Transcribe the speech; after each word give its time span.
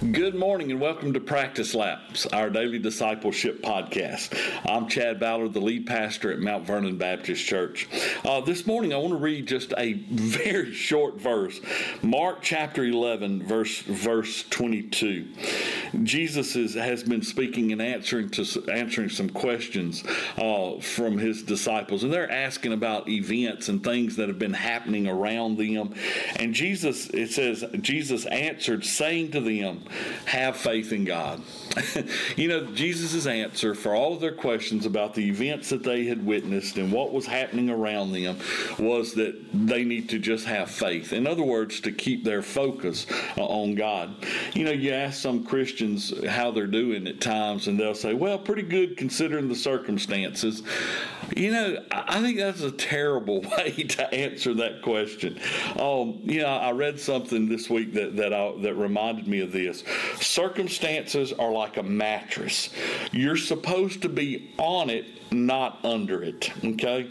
Good 0.00 0.34
morning 0.34 0.70
and 0.70 0.80
welcome 0.80 1.12
to 1.12 1.20
Practice 1.20 1.74
Laps, 1.74 2.24
our 2.24 2.48
daily 2.48 2.78
discipleship 2.78 3.60
podcast. 3.60 4.34
I'm 4.66 4.88
Chad 4.88 5.20
Ballard, 5.20 5.52
the 5.52 5.60
lead 5.60 5.86
pastor 5.86 6.32
at 6.32 6.38
Mount 6.38 6.66
Vernon 6.66 6.96
Baptist 6.96 7.44
Church. 7.44 7.86
Uh, 8.24 8.40
this 8.40 8.66
morning 8.66 8.94
I 8.94 8.96
want 8.96 9.10
to 9.10 9.18
read 9.18 9.46
just 9.46 9.74
a 9.76 9.92
very 10.10 10.72
short 10.72 11.20
verse, 11.20 11.60
Mark 12.00 12.38
chapter 12.40 12.82
11, 12.82 13.46
verse 13.46 13.80
verse 13.82 14.42
22. 14.48 15.28
Jesus 16.02 16.56
is, 16.56 16.74
has 16.74 17.02
been 17.02 17.22
speaking 17.22 17.72
and 17.72 17.82
answering 17.82 18.30
to 18.30 18.70
answering 18.72 19.08
some 19.08 19.28
questions 19.28 20.04
uh, 20.36 20.78
from 20.80 21.18
his 21.18 21.42
disciples, 21.42 22.04
and 22.04 22.12
they're 22.12 22.30
asking 22.30 22.72
about 22.72 23.08
events 23.08 23.68
and 23.68 23.82
things 23.82 24.16
that 24.16 24.28
have 24.28 24.38
been 24.38 24.52
happening 24.52 25.06
around 25.06 25.58
them. 25.58 25.94
And 26.36 26.54
Jesus, 26.54 27.08
it 27.10 27.30
says, 27.30 27.64
Jesus 27.80 28.26
answered, 28.26 28.84
saying 28.84 29.32
to 29.32 29.40
them 29.40 29.84
have 30.26 30.56
faith 30.56 30.92
in 30.92 31.04
God. 31.04 31.42
you 32.36 32.48
know, 32.48 32.66
Jesus' 32.66 33.26
answer 33.26 33.74
for 33.74 33.94
all 33.94 34.14
of 34.14 34.20
their 34.20 34.34
questions 34.34 34.86
about 34.86 35.14
the 35.14 35.28
events 35.28 35.70
that 35.70 35.82
they 35.82 36.04
had 36.04 36.24
witnessed 36.24 36.76
and 36.76 36.92
what 36.92 37.12
was 37.12 37.26
happening 37.26 37.70
around 37.70 38.12
them 38.12 38.38
was 38.78 39.14
that 39.14 39.36
they 39.52 39.84
need 39.84 40.08
to 40.08 40.18
just 40.18 40.46
have 40.46 40.70
faith. 40.70 41.12
In 41.12 41.26
other 41.26 41.42
words, 41.42 41.80
to 41.80 41.92
keep 41.92 42.24
their 42.24 42.42
focus 42.42 43.06
uh, 43.36 43.44
on 43.44 43.74
God. 43.74 44.14
You 44.54 44.64
know, 44.64 44.70
you 44.70 44.92
ask 44.92 45.20
some 45.20 45.44
Christians 45.44 45.79
how 46.28 46.50
they're 46.50 46.66
doing 46.66 47.06
at 47.06 47.20
times, 47.20 47.66
and 47.68 47.78
they'll 47.78 47.94
say, 47.94 48.14
well, 48.14 48.38
pretty 48.38 48.62
good 48.62 48.96
considering 48.96 49.48
the 49.48 49.54
circumstances. 49.54 50.62
You 51.36 51.52
know, 51.52 51.84
I 51.90 52.20
think 52.20 52.38
that's 52.38 52.62
a 52.62 52.70
terrible 52.70 53.40
way 53.58 53.72
to 53.72 54.14
answer 54.14 54.54
that 54.54 54.82
question. 54.82 55.38
Um, 55.78 56.20
you 56.24 56.42
know, 56.42 56.48
I 56.48 56.72
read 56.72 56.98
something 57.00 57.48
this 57.48 57.70
week 57.70 57.94
that 57.94 58.16
that, 58.16 58.32
I, 58.32 58.52
that 58.62 58.74
reminded 58.74 59.26
me 59.26 59.40
of 59.40 59.52
this. 59.52 59.84
Circumstances 60.16 61.32
are 61.32 61.50
like 61.50 61.76
a 61.76 61.82
mattress. 61.82 62.70
You're 63.12 63.36
supposed 63.36 64.02
to 64.02 64.08
be 64.08 64.52
on 64.58 64.90
it, 64.90 65.06
not 65.32 65.84
under 65.84 66.22
it. 66.22 66.50
Okay? 66.64 67.10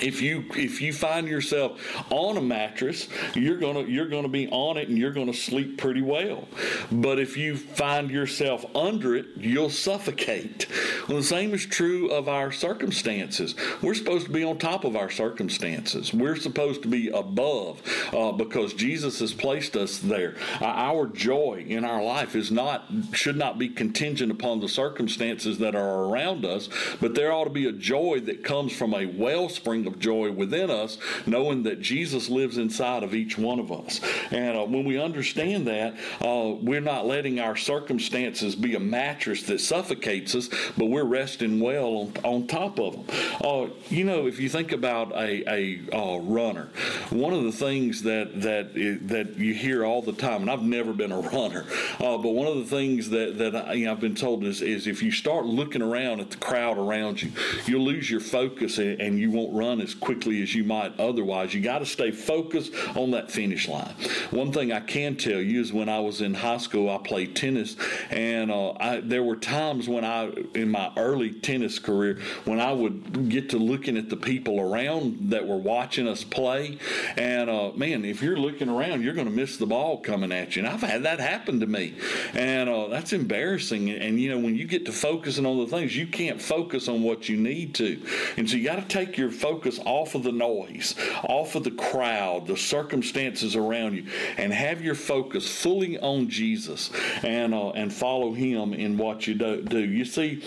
If 0.00 0.20
you 0.20 0.44
if 0.56 0.80
you 0.80 0.92
find 0.92 1.28
yourself 1.28 1.80
on 2.10 2.36
a 2.36 2.40
mattress, 2.40 3.08
you're 3.34 3.58
gonna 3.58 3.82
you're 3.82 4.08
gonna 4.08 4.28
be 4.28 4.48
on 4.48 4.76
it 4.76 4.88
and 4.88 4.98
you're 4.98 5.12
gonna 5.12 5.34
sleep 5.34 5.78
pretty 5.78 6.02
well. 6.02 6.48
But 6.90 7.18
if 7.18 7.36
you 7.36 7.56
find 7.56 8.10
yourself 8.10 8.64
under 8.74 9.14
it, 9.14 9.26
you'll 9.36 9.70
suffocate. 9.70 10.66
Well, 11.08 11.18
the 11.18 11.22
same 11.22 11.54
is 11.54 11.66
true 11.66 12.10
of 12.10 12.28
our 12.28 12.52
circumstances. 12.52 13.54
We're 13.82 13.94
supposed 13.94 14.26
to 14.26 14.32
be 14.32 14.44
on 14.44 14.58
top 14.58 14.84
of 14.84 14.96
our 14.96 15.10
circumstances. 15.10 16.12
We're 16.12 16.36
supposed 16.36 16.82
to 16.82 16.88
be 16.88 17.08
above 17.08 17.82
uh, 18.12 18.32
because 18.32 18.74
Jesus 18.74 19.20
has 19.20 19.32
placed 19.32 19.76
us 19.76 19.98
there. 19.98 20.36
Our 20.60 21.06
joy 21.06 21.64
in 21.68 21.84
our 21.84 22.02
life 22.02 22.34
is 22.34 22.50
not 22.50 22.84
should 23.12 23.36
not 23.36 23.58
be 23.58 23.68
contingent 23.68 24.32
upon 24.32 24.60
the 24.60 24.68
circumstances 24.68 25.58
that 25.58 25.74
are 25.74 26.04
around 26.04 26.44
us, 26.44 26.68
but 27.00 27.14
there 27.14 27.32
ought 27.32 27.44
to 27.44 27.50
be 27.50 27.66
a 27.66 27.72
joy 27.72 28.20
that 28.24 28.44
comes 28.44 28.72
from 28.72 28.94
a 28.94 29.06
wellspring 29.06 29.86
of 29.86 29.91
of 29.92 30.00
joy 30.00 30.30
within 30.30 30.70
us, 30.70 30.98
knowing 31.26 31.62
that 31.64 31.80
Jesus 31.80 32.28
lives 32.28 32.58
inside 32.58 33.02
of 33.02 33.14
each 33.14 33.38
one 33.38 33.58
of 33.58 33.70
us. 33.70 34.00
And 34.30 34.56
uh, 34.56 34.64
when 34.64 34.84
we 34.84 34.98
understand 34.98 35.66
that, 35.66 35.94
uh, 36.20 36.54
we're 36.60 36.80
not 36.80 37.06
letting 37.06 37.38
our 37.40 37.56
circumstances 37.56 38.56
be 38.56 38.74
a 38.74 38.80
mattress 38.80 39.42
that 39.44 39.60
suffocates 39.60 40.34
us, 40.34 40.48
but 40.76 40.86
we're 40.86 41.04
resting 41.04 41.60
well 41.60 41.88
on, 41.96 42.14
on 42.24 42.46
top 42.46 42.78
of 42.78 42.94
them. 42.94 43.04
Uh, 43.42 43.68
you 43.88 44.04
know, 44.04 44.26
if 44.26 44.40
you 44.40 44.48
think 44.48 44.72
about 44.72 45.12
a, 45.12 45.42
a 45.48 45.96
uh, 45.96 46.18
runner, 46.18 46.70
one 47.10 47.32
of 47.32 47.44
the 47.44 47.52
things 47.52 48.02
that 48.02 48.40
that 48.42 48.74
that 48.74 49.36
you 49.36 49.54
hear 49.54 49.84
all 49.84 50.02
the 50.02 50.12
time, 50.12 50.42
and 50.42 50.50
I've 50.50 50.62
never 50.62 50.92
been 50.92 51.12
a 51.12 51.20
runner, 51.32 51.66
uh, 51.98 52.16
but 52.18 52.30
one 52.30 52.46
of 52.46 52.56
the 52.56 52.64
things 52.64 53.10
that 53.10 53.38
that 53.38 53.54
I, 53.54 53.72
you 53.74 53.86
know, 53.86 53.92
I've 53.92 54.00
been 54.00 54.14
told 54.14 54.44
is 54.44 54.62
is 54.62 54.86
if 54.86 55.02
you 55.02 55.10
start 55.10 55.44
looking 55.44 55.82
around 55.82 56.20
at 56.20 56.30
the 56.30 56.36
crowd 56.38 56.78
around 56.78 57.22
you, 57.22 57.32
you'll 57.66 57.84
lose 57.84 58.10
your 58.10 58.20
focus 58.20 58.78
and, 58.78 59.00
and 59.00 59.18
you 59.18 59.30
won't 59.30 59.52
run 59.52 59.71
as 59.80 59.94
quickly 59.94 60.42
as 60.42 60.54
you 60.54 60.64
might 60.64 60.98
otherwise. 60.98 61.54
You 61.54 61.60
got 61.60 61.78
to 61.78 61.86
stay 61.86 62.10
focused 62.10 62.72
on 62.96 63.10
that 63.12 63.30
finish 63.30 63.68
line. 63.68 63.94
One 64.30 64.52
thing 64.52 64.72
I 64.72 64.80
can 64.80 65.16
tell 65.16 65.40
you 65.40 65.60
is 65.60 65.72
when 65.72 65.88
I 65.88 66.00
was 66.00 66.20
in 66.20 66.34
high 66.34 66.58
school, 66.58 66.90
I 66.90 66.98
played 66.98 67.36
tennis, 67.36 67.76
and 68.10 68.50
uh, 68.50 68.72
I, 68.72 69.00
there 69.00 69.22
were 69.22 69.36
times 69.36 69.88
when 69.88 70.04
I, 70.04 70.32
in 70.54 70.70
my 70.70 70.92
early 70.96 71.32
tennis 71.32 71.78
career, 71.78 72.18
when 72.44 72.60
I 72.60 72.72
would 72.72 73.28
get 73.28 73.50
to 73.50 73.58
looking 73.58 73.96
at 73.96 74.08
the 74.08 74.16
people 74.16 74.60
around 74.60 75.30
that 75.30 75.46
were 75.46 75.56
watching 75.56 76.08
us 76.08 76.24
play, 76.24 76.78
and 77.16 77.48
uh, 77.48 77.72
man, 77.74 78.04
if 78.04 78.22
you're 78.22 78.36
looking 78.36 78.68
around, 78.68 79.02
you're 79.02 79.14
going 79.14 79.28
to 79.28 79.32
miss 79.32 79.56
the 79.56 79.66
ball 79.66 79.98
coming 79.98 80.32
at 80.32 80.56
you. 80.56 80.64
And 80.64 80.72
I've 80.72 80.80
had 80.80 81.04
that 81.04 81.20
happen 81.20 81.60
to 81.60 81.66
me, 81.66 81.94
and 82.34 82.68
uh, 82.68 82.88
that's 82.88 83.12
embarrassing. 83.12 83.90
And 83.90 84.20
you 84.20 84.30
know, 84.30 84.38
when 84.38 84.56
you 84.56 84.66
get 84.66 84.86
to 84.86 84.92
focusing 84.92 85.46
on 85.46 85.58
the 85.58 85.66
things, 85.66 85.96
you 85.96 86.06
can't 86.06 86.40
focus 86.40 86.88
on 86.88 87.02
what 87.02 87.28
you 87.28 87.36
need 87.36 87.74
to, 87.76 88.00
and 88.36 88.48
so 88.48 88.56
you 88.56 88.64
got 88.64 88.76
to 88.76 88.88
take 88.88 89.16
your 89.16 89.30
focus 89.30 89.61
focus 89.62 89.80
off 89.84 90.16
of 90.16 90.24
the 90.24 90.32
noise, 90.32 90.96
off 91.22 91.54
of 91.54 91.62
the 91.62 91.70
crowd, 91.70 92.48
the 92.48 92.56
circumstances 92.56 93.54
around 93.54 93.94
you, 93.94 94.04
and 94.36 94.52
have 94.52 94.82
your 94.82 94.94
focus 94.96 95.46
fully 95.62 95.96
on 96.00 96.28
Jesus 96.28 96.90
and 97.22 97.54
uh, 97.54 97.70
and 97.70 97.92
follow 97.92 98.32
Him 98.32 98.74
in 98.74 98.98
what 98.98 99.28
you 99.28 99.34
do. 99.34 99.78
You 99.78 100.04
see, 100.04 100.42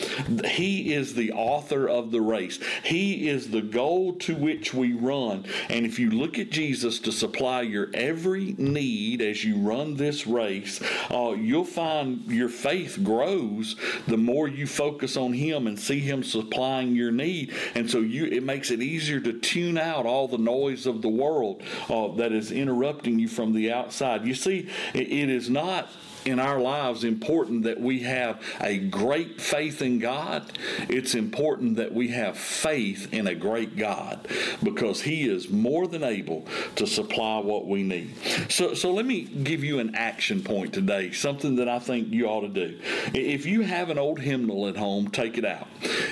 He 0.45 0.93
is 0.93 1.13
the 1.13 1.31
author 1.31 1.87
of 1.87 2.11
the 2.11 2.19
race. 2.19 2.59
He 2.83 3.29
is 3.29 3.51
the 3.51 3.61
goal 3.61 4.13
to 4.15 4.35
which 4.35 4.73
we 4.73 4.91
run. 4.91 5.45
And 5.69 5.85
if 5.85 5.97
you 5.97 6.11
look 6.11 6.37
at 6.37 6.49
Jesus 6.49 6.99
to 6.99 7.11
supply 7.13 7.61
your 7.61 7.89
every 7.93 8.53
need 8.57 9.21
as 9.21 9.45
you 9.45 9.57
run 9.57 9.95
this 9.95 10.27
race, 10.27 10.81
uh, 11.09 11.35
you'll 11.37 11.63
find 11.63 12.25
your 12.27 12.49
faith 12.49 12.99
grows 13.01 13.77
the 14.07 14.17
more 14.17 14.49
you 14.49 14.67
focus 14.67 15.15
on 15.15 15.31
Him 15.31 15.67
and 15.67 15.79
see 15.79 16.01
Him 16.01 16.21
supplying 16.21 16.95
your 16.95 17.11
need. 17.11 17.53
And 17.75 17.89
so 17.89 17.99
you, 17.99 18.25
it 18.25 18.43
makes 18.43 18.71
it 18.71 18.81
easier 18.81 19.04
easier 19.05 19.19
to 19.19 19.39
tune 19.39 19.77
out 19.77 20.07
all 20.07 20.27
the 20.27 20.37
noise 20.37 20.87
of 20.87 21.03
the 21.03 21.09
world 21.09 21.61
uh, 21.89 22.07
that 22.15 22.31
is 22.31 22.51
interrupting 22.51 23.19
you 23.19 23.27
from 23.27 23.53
the 23.53 23.71
outside. 23.71 24.25
You 24.25 24.33
see, 24.33 24.67
it, 24.95 25.11
it 25.11 25.29
is 25.29 25.47
not 25.47 25.89
in 26.25 26.39
our 26.39 26.59
lives 26.59 27.03
important 27.03 27.63
that 27.63 27.79
we 27.79 28.01
have 28.01 28.41
a 28.61 28.77
great 28.77 29.39
faith 29.39 29.81
in 29.81 29.99
God. 29.99 30.57
It's 30.89 31.15
important 31.15 31.77
that 31.77 31.93
we 31.93 32.09
have 32.09 32.37
faith 32.37 33.13
in 33.13 33.27
a 33.27 33.35
great 33.35 33.77
God 33.77 34.27
because 34.63 35.01
He 35.01 35.29
is 35.29 35.49
more 35.49 35.87
than 35.87 36.03
able 36.03 36.45
to 36.75 36.87
supply 36.87 37.39
what 37.39 37.67
we 37.67 37.83
need. 37.83 38.15
So, 38.49 38.73
so 38.73 38.91
let 38.91 39.05
me 39.05 39.21
give 39.21 39.63
you 39.63 39.79
an 39.79 39.95
action 39.95 40.41
point 40.41 40.73
today, 40.73 41.11
something 41.11 41.55
that 41.57 41.69
I 41.69 41.79
think 41.79 42.11
you 42.11 42.27
ought 42.27 42.41
to 42.41 42.49
do. 42.49 42.79
If 43.13 43.45
you 43.45 43.61
have 43.61 43.89
an 43.89 43.99
old 43.99 44.19
hymnal 44.19 44.67
at 44.67 44.77
home, 44.77 45.09
take 45.09 45.37
it 45.37 45.45
out. 45.45 45.67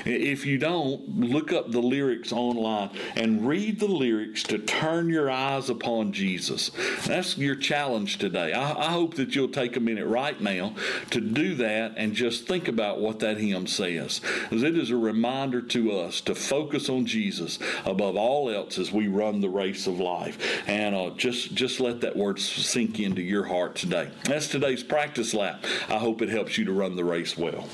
If 0.05 0.45
you 0.45 0.57
don't, 0.57 1.19
look 1.19 1.51
up 1.51 1.71
the 1.71 1.81
lyrics 1.81 2.31
online 2.31 2.91
and 3.15 3.47
read 3.47 3.79
the 3.79 3.87
lyrics 3.87 4.43
to 4.43 4.59
turn 4.59 5.09
your 5.09 5.29
eyes 5.31 5.69
upon 5.69 6.11
Jesus. 6.13 6.71
That's 7.05 7.37
your 7.37 7.55
challenge 7.55 8.17
today. 8.17 8.53
I, 8.53 8.87
I 8.87 8.91
hope 8.91 9.15
that 9.15 9.35
you'll 9.35 9.47
take 9.47 9.75
a 9.75 9.79
minute 9.79 10.02
right 10.07 10.39
now 10.39 10.75
to 11.11 11.21
do 11.21 11.55
that 11.55 11.93
and 11.97 12.13
just 12.13 12.47
think 12.47 12.67
about 12.67 12.99
what 12.99 13.19
that 13.19 13.37
hymn 13.37 13.67
says. 13.67 14.21
Because 14.43 14.63
it 14.63 14.77
is 14.77 14.89
a 14.89 14.97
reminder 14.97 15.61
to 15.61 15.91
us 15.99 16.21
to 16.21 16.35
focus 16.35 16.89
on 16.89 17.05
Jesus 17.05 17.59
above 17.85 18.15
all 18.15 18.49
else 18.49 18.77
as 18.77 18.91
we 18.91 19.07
run 19.07 19.41
the 19.41 19.49
race 19.49 19.87
of 19.87 19.99
life. 19.99 20.63
And 20.67 20.95
uh, 20.95 21.11
just, 21.11 21.53
just 21.53 21.79
let 21.79 22.01
that 22.01 22.15
word 22.15 22.39
sink 22.39 22.99
into 22.99 23.21
your 23.21 23.43
heart 23.43 23.75
today. 23.75 24.09
That's 24.25 24.47
today's 24.47 24.83
practice 24.83 25.33
lap. 25.33 25.63
I 25.89 25.97
hope 25.97 26.21
it 26.21 26.29
helps 26.29 26.57
you 26.57 26.65
to 26.65 26.73
run 26.73 26.95
the 26.95 27.03
race 27.03 27.37
well. 27.37 27.67